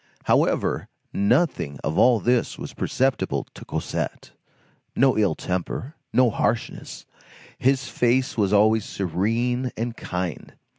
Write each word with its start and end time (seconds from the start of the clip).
However, 0.23 0.87
nothing 1.13 1.77
of 1.83 1.95
all 1.95 2.19
this 2.19 2.57
was 2.57 2.73
perceptible 2.73 3.45
to 3.53 3.63
Cosette. 3.63 4.31
No 4.95 5.15
ill 5.15 5.35
temper, 5.35 5.93
no 6.11 6.31
harshness. 6.31 7.05
His 7.59 7.87
face 7.87 8.35
was 8.35 8.51
always 8.51 8.83
serene 8.83 9.71
and 9.77 9.95
kind. 9.95 10.55